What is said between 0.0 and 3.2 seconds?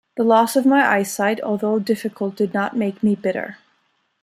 The loss of my eyesight, although difficult, did not make me